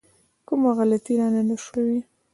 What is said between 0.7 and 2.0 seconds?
غلطي رانه شوې.